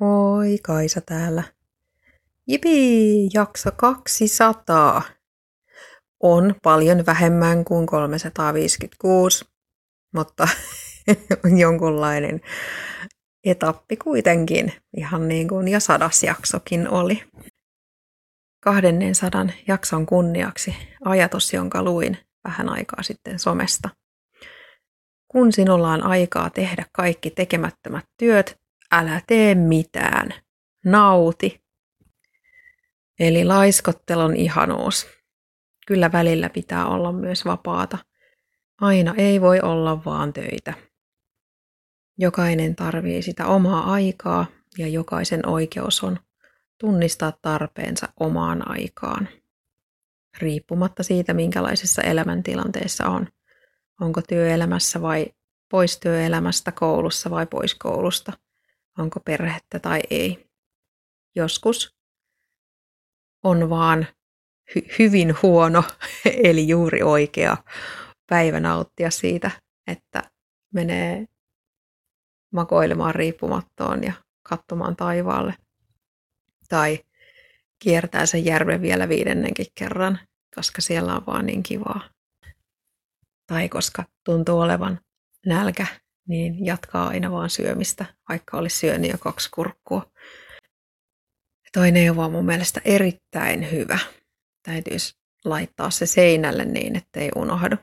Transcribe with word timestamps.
Moi, 0.00 0.58
Kaisa 0.62 1.00
täällä. 1.00 1.42
Jipi, 2.46 3.28
jakso 3.34 3.70
200. 3.76 5.02
On 6.22 6.54
paljon 6.62 7.06
vähemmän 7.06 7.64
kuin 7.64 7.86
356, 7.86 9.44
mutta 10.14 10.48
jonkunlainen 11.60 12.40
etappi 13.44 13.96
kuitenkin, 13.96 14.72
ihan 14.96 15.28
niin 15.28 15.48
kuin 15.48 15.68
ja 15.68 15.80
sadas 15.80 16.22
jaksokin 16.22 16.88
oli. 16.88 17.22
200 18.60 19.46
jakson 19.68 20.06
kunniaksi 20.06 20.76
ajatus, 21.04 21.52
jonka 21.52 21.82
luin 21.82 22.18
vähän 22.44 22.68
aikaa 22.68 23.02
sitten 23.02 23.38
somesta. 23.38 23.88
Kun 25.28 25.52
sinulla 25.52 25.92
on 25.92 26.02
aikaa 26.02 26.50
tehdä 26.50 26.86
kaikki 26.92 27.30
tekemättömät 27.30 28.04
työt, 28.18 28.59
älä 28.92 29.20
tee 29.26 29.54
mitään. 29.54 30.34
Nauti. 30.84 31.60
Eli 33.20 33.44
laiskottelun 33.44 34.36
ihanuus. 34.36 35.06
Kyllä 35.86 36.12
välillä 36.12 36.48
pitää 36.48 36.86
olla 36.86 37.12
myös 37.12 37.44
vapaata. 37.44 37.98
Aina 38.80 39.14
ei 39.16 39.40
voi 39.40 39.60
olla 39.60 40.04
vaan 40.04 40.32
töitä. 40.32 40.74
Jokainen 42.18 42.76
tarvii 42.76 43.22
sitä 43.22 43.46
omaa 43.46 43.92
aikaa 43.92 44.46
ja 44.78 44.88
jokaisen 44.88 45.48
oikeus 45.48 46.04
on 46.04 46.18
tunnistaa 46.78 47.32
tarpeensa 47.42 48.08
omaan 48.20 48.70
aikaan. 48.70 49.28
Riippumatta 50.38 51.02
siitä, 51.02 51.34
minkälaisessa 51.34 52.02
elämäntilanteessa 52.02 53.06
on. 53.06 53.26
Onko 54.00 54.22
työelämässä 54.28 55.02
vai 55.02 55.26
pois 55.70 55.98
työelämästä, 56.00 56.72
koulussa 56.72 57.30
vai 57.30 57.46
pois 57.46 57.74
koulusta– 57.74 58.32
onko 58.98 59.20
perhettä 59.20 59.78
tai 59.78 60.00
ei. 60.10 60.50
Joskus 61.36 61.96
on 63.44 63.70
vaan 63.70 64.06
hy- 64.70 64.94
hyvin 64.98 65.34
huono, 65.42 65.84
eli 66.44 66.68
juuri 66.68 67.02
oikea 67.02 67.56
päivä 68.26 68.60
nauttia 68.60 69.10
siitä, 69.10 69.50
että 69.86 70.22
menee 70.74 71.26
makoilemaan 72.52 73.14
riippumattoon 73.14 74.04
ja 74.04 74.12
katsomaan 74.42 74.96
taivaalle. 74.96 75.54
Tai 76.68 77.04
kiertää 77.78 78.26
sen 78.26 78.44
järven 78.44 78.82
vielä 78.82 79.08
viidennenkin 79.08 79.66
kerran, 79.74 80.18
koska 80.54 80.80
siellä 80.80 81.16
on 81.16 81.26
vaan 81.26 81.46
niin 81.46 81.62
kivaa. 81.62 82.00
Tai 83.46 83.68
koska 83.68 84.04
tuntuu 84.24 84.60
olevan 84.60 85.00
nälkä 85.46 85.86
niin 86.30 86.66
jatkaa 86.66 87.08
aina 87.08 87.30
vaan 87.30 87.50
syömistä, 87.50 88.04
vaikka 88.28 88.56
olisi 88.56 88.78
syönyt 88.78 89.10
jo 89.10 89.18
kaksi 89.18 89.50
kurkkua. 89.50 90.10
Toi 91.72 91.90
neuvo 91.90 92.24
on 92.24 92.32
mun 92.32 92.46
mielestä 92.46 92.80
erittäin 92.84 93.70
hyvä. 93.70 93.98
Täytyisi 94.62 95.14
laittaa 95.44 95.90
se 95.90 96.06
seinälle 96.06 96.64
niin, 96.64 96.96
ettei 96.96 97.30
unohdu. 97.36 97.76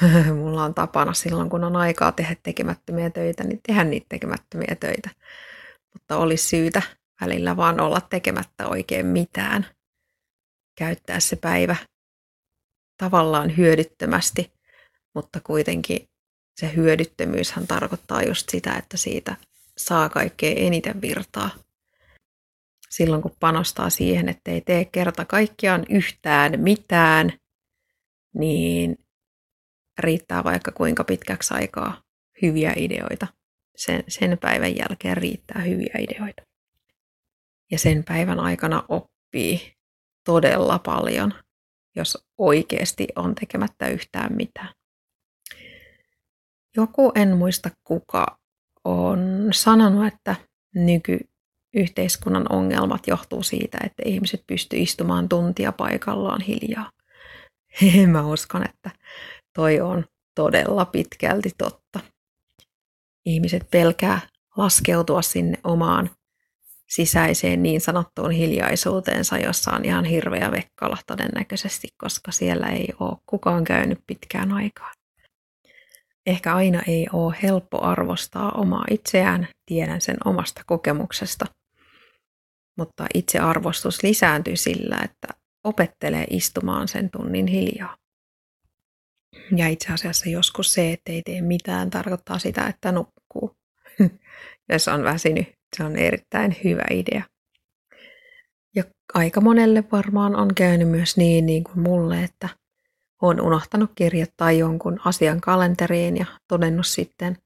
Mulla 0.40 0.64
on 0.64 0.74
tapana 0.74 1.12
silloin, 1.12 1.50
kun 1.50 1.64
on 1.64 1.76
aikaa 1.76 2.12
tehdä 2.12 2.36
tekemättömiä 2.42 3.10
töitä, 3.10 3.44
niin 3.44 3.60
tehdä 3.66 3.84
niitä 3.84 4.06
tekemättömiä 4.08 4.76
töitä. 4.80 5.10
Mutta 5.92 6.16
olisi 6.16 6.48
syytä 6.48 6.82
välillä 7.20 7.56
vaan 7.56 7.80
olla 7.80 8.00
tekemättä 8.00 8.66
oikein 8.66 9.06
mitään. 9.06 9.66
Käyttää 10.78 11.20
se 11.20 11.36
päivä 11.36 11.76
tavallaan 12.98 13.56
hyödyttömästi, 13.56 14.52
mutta 15.14 15.40
kuitenkin 15.40 16.08
se 16.56 16.72
hyödyttömyyshän 16.76 17.66
tarkoittaa 17.66 18.22
just 18.22 18.48
sitä, 18.48 18.74
että 18.74 18.96
siitä 18.96 19.36
saa 19.76 20.08
kaikkein 20.08 20.58
eniten 20.58 21.00
virtaa. 21.00 21.50
Silloin 22.90 23.22
kun 23.22 23.36
panostaa 23.40 23.90
siihen, 23.90 24.28
että 24.28 24.50
ei 24.50 24.60
tee 24.60 24.84
kerta 24.84 25.24
kaikkiaan 25.24 25.84
yhtään 25.88 26.60
mitään, 26.60 27.32
niin 28.34 28.98
riittää 29.98 30.44
vaikka 30.44 30.72
kuinka 30.72 31.04
pitkäksi 31.04 31.54
aikaa 31.54 32.02
hyviä 32.42 32.72
ideoita. 32.76 33.26
Sen, 33.76 34.04
sen 34.08 34.38
päivän 34.40 34.76
jälkeen 34.76 35.16
riittää 35.16 35.62
hyviä 35.62 35.94
ideoita. 35.98 36.42
Ja 37.70 37.78
sen 37.78 38.04
päivän 38.04 38.40
aikana 38.40 38.82
oppii 38.88 39.72
todella 40.24 40.78
paljon, 40.78 41.34
jos 41.96 42.26
oikeasti 42.38 43.08
on 43.16 43.34
tekemättä 43.34 43.88
yhtään 43.88 44.36
mitään. 44.36 44.74
Joku, 46.76 47.12
en 47.14 47.36
muista 47.36 47.70
kuka, 47.84 48.38
on 48.84 49.48
sanonut, 49.52 50.06
että 50.06 50.36
nykyyhteiskunnan 50.74 52.52
ongelmat 52.52 53.06
johtuu 53.06 53.42
siitä, 53.42 53.78
että 53.84 54.02
ihmiset 54.06 54.44
pysty 54.46 54.76
istumaan 54.76 55.28
tuntia 55.28 55.72
paikallaan 55.72 56.40
hiljaa. 56.40 56.90
Mä 58.12 58.26
uskon, 58.26 58.64
että 58.64 58.90
toi 59.54 59.80
on 59.80 60.04
todella 60.34 60.84
pitkälti 60.84 61.50
totta. 61.58 62.00
Ihmiset 63.26 63.70
pelkää 63.70 64.20
laskeutua 64.56 65.22
sinne 65.22 65.58
omaan 65.64 66.10
sisäiseen 66.88 67.62
niin 67.62 67.80
sanottuun 67.80 68.30
hiljaisuuteensa, 68.30 69.38
jossa 69.38 69.70
on 69.70 69.84
ihan 69.84 70.04
hirveä 70.04 70.50
vekkala 70.50 70.98
todennäköisesti, 71.06 71.88
koska 71.96 72.32
siellä 72.32 72.66
ei 72.66 72.88
ole 73.00 73.16
kukaan 73.26 73.64
käynyt 73.64 73.98
pitkään 74.06 74.52
aikaan. 74.52 74.95
Ehkä 76.26 76.54
aina 76.54 76.82
ei 76.86 77.06
ole 77.12 77.36
helppo 77.42 77.82
arvostaa 77.82 78.52
omaa 78.52 78.84
itseään, 78.90 79.48
tiedän 79.66 80.00
sen 80.00 80.16
omasta 80.24 80.62
kokemuksesta. 80.66 81.46
Mutta 82.78 83.06
itsearvostus 83.14 84.02
lisääntyy 84.02 84.56
sillä, 84.56 85.00
että 85.04 85.28
opettelee 85.64 86.24
istumaan 86.30 86.88
sen 86.88 87.10
tunnin 87.10 87.46
hiljaa. 87.46 87.96
Ja 89.56 89.68
itse 89.68 89.92
asiassa 89.92 90.28
joskus 90.28 90.74
se, 90.74 90.92
että 90.92 91.12
ei 91.12 91.22
tee 91.22 91.40
mitään, 91.40 91.90
tarkoittaa 91.90 92.38
sitä, 92.38 92.66
että 92.66 92.92
nukkuu. 92.92 93.56
Jos 94.72 94.88
on 94.88 95.04
väsynyt, 95.04 95.48
se 95.76 95.84
on 95.84 95.96
erittäin 95.96 96.56
hyvä 96.64 96.84
idea. 96.90 97.22
Ja 98.74 98.84
aika 99.14 99.40
monelle 99.40 99.84
varmaan 99.92 100.36
on 100.36 100.54
käynyt 100.54 100.88
myös 100.88 101.16
niin, 101.16 101.46
niin 101.46 101.64
kuin 101.64 101.80
mulle, 101.80 102.24
että– 102.24 102.48
olen 103.22 103.40
unohtanut 103.40 103.90
kirjoittaa 103.94 104.52
jonkun 104.52 105.00
asian 105.04 105.40
kalenteriin 105.40 106.16
ja 106.16 106.26
todennut 106.48 106.86
sitten 106.86 107.36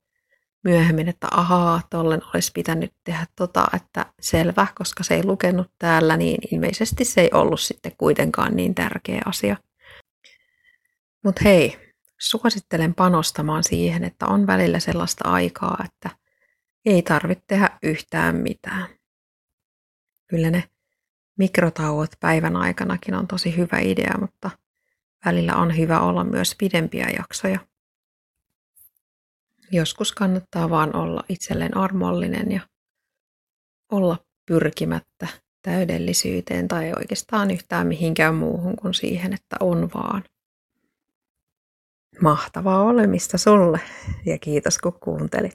myöhemmin, 0.64 1.08
että 1.08 1.28
ahaa, 1.30 1.82
tollen 1.90 2.20
olisi 2.34 2.52
pitänyt 2.54 2.92
tehdä 3.04 3.26
tota, 3.36 3.66
että 3.76 4.06
selvä, 4.20 4.66
koska 4.74 5.04
se 5.04 5.14
ei 5.14 5.24
lukenut 5.24 5.70
täällä, 5.78 6.16
niin 6.16 6.38
ilmeisesti 6.54 7.04
se 7.04 7.20
ei 7.20 7.30
ollut 7.34 7.60
sitten 7.60 7.92
kuitenkaan 7.98 8.56
niin 8.56 8.74
tärkeä 8.74 9.22
asia. 9.26 9.56
Mutta 11.24 11.40
hei, 11.44 11.94
suosittelen 12.18 12.94
panostamaan 12.94 13.64
siihen, 13.64 14.04
että 14.04 14.26
on 14.26 14.46
välillä 14.46 14.80
sellaista 14.80 15.28
aikaa, 15.28 15.84
että 15.84 16.10
ei 16.84 17.02
tarvitse 17.02 17.44
tehdä 17.46 17.78
yhtään 17.82 18.36
mitään. 18.36 18.88
Kyllä 20.26 20.50
ne 20.50 20.64
mikrotauot 21.38 22.10
päivän 22.20 22.56
aikanakin 22.56 23.14
on 23.14 23.26
tosi 23.26 23.56
hyvä 23.56 23.78
idea, 23.78 24.14
mutta 24.20 24.50
Välillä 25.24 25.56
on 25.56 25.76
hyvä 25.76 26.00
olla 26.00 26.24
myös 26.24 26.54
pidempiä 26.58 27.06
jaksoja. 27.18 27.58
Joskus 29.72 30.12
kannattaa 30.12 30.70
vaan 30.70 30.96
olla 30.96 31.24
itselleen 31.28 31.76
armollinen 31.76 32.52
ja 32.52 32.60
olla 33.92 34.18
pyrkimättä 34.46 35.28
täydellisyyteen 35.62 36.68
tai 36.68 36.92
oikeastaan 36.92 37.50
yhtään 37.50 37.86
mihinkään 37.86 38.34
muuhun 38.34 38.76
kuin 38.76 38.94
siihen, 38.94 39.32
että 39.32 39.56
on 39.60 39.90
vaan. 39.94 40.24
Mahtavaa 42.20 42.82
olemista 42.82 43.38
sulle 43.38 43.80
ja 44.26 44.38
kiitos 44.38 44.78
kun 44.78 45.00
kuuntelit. 45.00 45.48